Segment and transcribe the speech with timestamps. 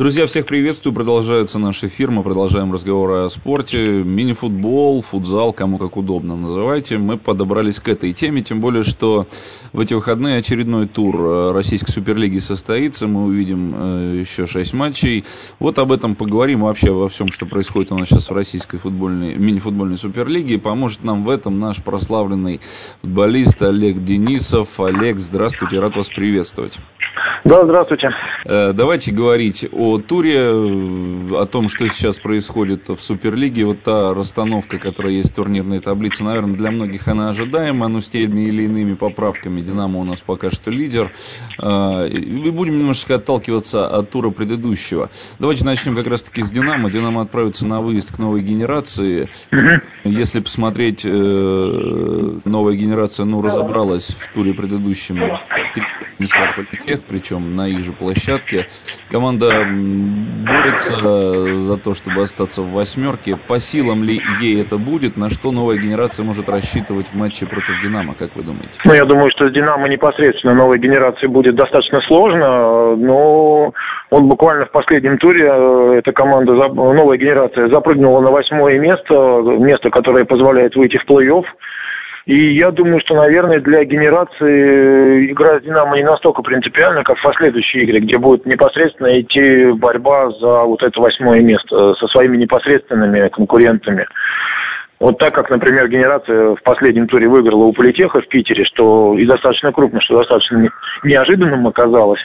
[0.00, 0.94] Друзья, всех приветствую.
[0.94, 2.10] Продолжается наш эфир.
[2.10, 4.02] Мы продолжаем разговоры о спорте.
[4.02, 6.96] Мини-футбол, футзал, кому как удобно называйте.
[6.96, 9.26] Мы подобрались к этой теме, тем более, что
[9.74, 13.08] в эти выходные очередной тур э, Российской Суперлиги состоится.
[13.08, 15.26] Мы увидим э, еще шесть матчей.
[15.58, 19.34] Вот об этом поговорим вообще во всем, что происходит у нас сейчас в Российской футбольной,
[19.34, 20.58] мини-футбольной Суперлиге.
[20.58, 22.62] Поможет нам в этом наш прославленный
[23.02, 24.80] футболист Олег Денисов.
[24.80, 26.78] Олег, здравствуйте, рад вас приветствовать.
[27.50, 28.10] Да, здравствуйте.
[28.44, 33.64] Э, давайте говорить о туре, э, о том, что сейчас происходит в Суперлиге.
[33.64, 38.08] Вот та расстановка, которая есть в турнирной таблице, наверное, для многих она ожидаема, но с
[38.08, 39.62] теми или иными поправками.
[39.62, 41.10] Динамо у нас пока что лидер.
[41.60, 45.10] Э, и будем немножечко отталкиваться от тура предыдущего.
[45.40, 46.88] Давайте начнем как раз-таки с Динамо.
[46.88, 49.28] Динамо отправится на выезд к новой генерации.
[50.04, 55.18] Если посмотреть, новая генерация, ну, разобралась в туре предыдущем.
[56.20, 58.66] Несла политех, причем причем на их же площадке.
[59.10, 59.48] Команда
[60.46, 60.94] борется
[61.54, 63.36] за то, чтобы остаться в восьмерке.
[63.36, 65.16] По силам ли ей это будет?
[65.16, 68.80] На что новая генерация может рассчитывать в матче против «Динамо», как вы думаете?
[68.84, 73.72] Ну, я думаю, что с «Динамо» непосредственно новой генерации будет достаточно сложно, но
[74.10, 79.14] он буквально в последнем туре, э, эта команда, новая генерация, запрыгнула на восьмое место,
[79.58, 81.44] место, которое позволяет выйти в плей-офф.
[82.30, 87.22] И я думаю, что, наверное, для генерации игра с «Динамо» не настолько принципиальна, как в
[87.22, 93.28] последующие игры, где будет непосредственно идти борьба за вот это восьмое место со своими непосредственными
[93.30, 94.06] конкурентами.
[95.00, 99.26] Вот так как, например, генерация в последнем туре выиграла у Политеха в Питере, что и
[99.26, 100.68] достаточно крупно, что достаточно
[101.02, 102.20] неожиданным оказалось.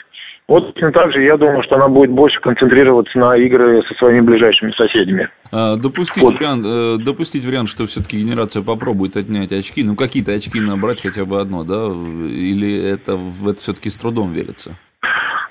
[0.48, 4.20] Вот точно так же я думаю, что она будет больше концентрироваться на игры со своими
[4.20, 5.28] ближайшими соседями.
[5.52, 6.34] А, допустить, вот.
[6.34, 11.24] вариант, э, допустить вариант, что все-таки генерация попробует отнять очки, ну какие-то очки набрать хотя
[11.24, 11.86] бы одно, да?
[11.86, 14.76] Или это в это все-таки с трудом верится?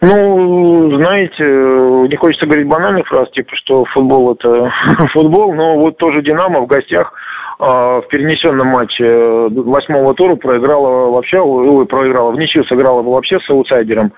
[0.02, 4.72] Ну, знаете, не хочется говорить банальных фраз, типа, что футбол это
[5.14, 7.12] футбол, но вот тоже Динамо в гостях
[7.58, 13.50] в перенесенном матче э, восьмого тура проиграла вообще, ой, проиграла в ничью, сыграла вообще с
[13.50, 14.12] аутсайдером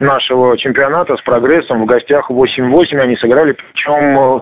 [0.00, 4.40] нашего чемпионата с прогрессом в гостях 8-8 они сыграли, причем э,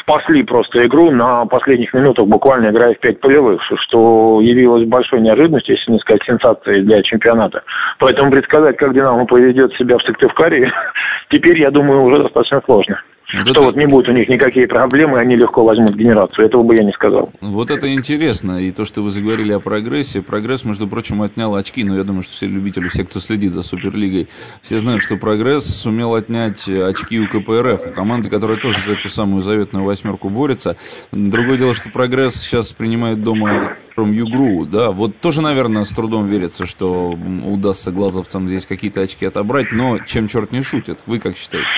[0.00, 5.76] спасли просто игру на последних минутах, буквально играя в пять полевых, что явилось большой неожиданностью,
[5.76, 7.62] если не сказать сенсацией для чемпионата.
[7.98, 10.72] Поэтому предсказать, как Динамо поведет себя в Сыктывкаре,
[11.30, 13.00] теперь, я думаю, уже достаточно сложно.
[13.34, 13.60] Вот что это...
[13.60, 16.46] вот не будет у них никакие проблемы, они легко возьмут генерацию.
[16.46, 17.30] Этого бы я не сказал.
[17.42, 18.62] Вот это интересно.
[18.62, 20.22] И то, что вы заговорили о прогрессе.
[20.22, 21.84] Прогресс, между прочим, отнял очки.
[21.84, 24.28] Но я думаю, что все любители, все, кто следит за Суперлигой,
[24.62, 27.88] все знают, что прогресс сумел отнять очки у КПРФ.
[27.88, 30.78] У команды, которая тоже за эту самую заветную восьмерку борется.
[31.12, 34.64] Другое дело, что прогресс сейчас принимает дома Югру.
[34.64, 37.10] Да, вот тоже, наверное, с трудом верится, что
[37.44, 39.72] удастся глазовцам здесь какие-то очки отобрать.
[39.72, 41.00] Но чем черт не шутит?
[41.04, 41.68] Вы как считаете?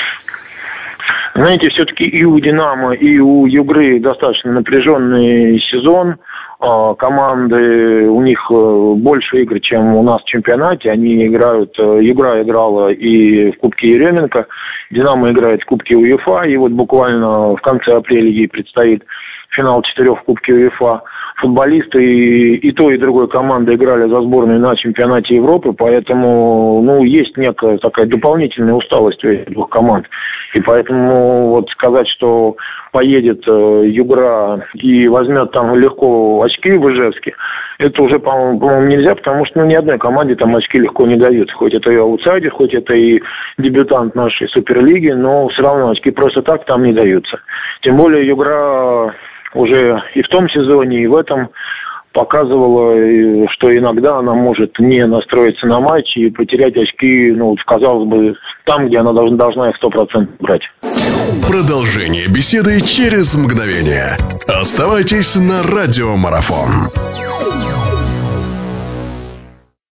[1.41, 6.17] Знаете, все-таки и у «Динамо», и у «Югры» достаточно напряженный сезон.
[6.59, 10.91] А, команды, у них э, больше игр, чем у нас в чемпионате.
[10.91, 14.49] Они играют, э, «Югра» играла и в Кубке Еременко,
[14.91, 19.03] «Динамо» играет в Кубке УЕФА, и вот буквально в конце апреля ей предстоит
[19.49, 21.01] финал четырех в Кубке УЕФА
[21.41, 27.03] футболисты и, и той, и другой команды играли за сборную на чемпионате Европы, поэтому, ну,
[27.03, 30.07] есть некая такая дополнительная усталость у этих двух команд.
[30.55, 32.57] И поэтому вот сказать, что
[32.93, 37.35] поедет э, Югра и возьмет там легко очки в Ижевске,
[37.79, 41.17] это уже, по-моему, по нельзя, потому что ну, ни одной команде там очки легко не
[41.17, 41.53] дают.
[41.53, 43.21] Хоть это и аутсайдер, хоть это и
[43.59, 47.41] дебютант нашей Суперлиги, но все равно очки просто так там не даются.
[47.83, 49.15] Тем более Югра
[49.55, 51.51] уже и в том сезоне, и в этом
[52.13, 58.35] показывала, что иногда она может не настроиться на матч и потерять очки, ну, казалось бы,
[58.65, 60.63] там, где она должна, должна их 100% брать.
[61.47, 64.17] Продолжение беседы через мгновение.
[64.49, 66.91] Оставайтесь на радиомарафон.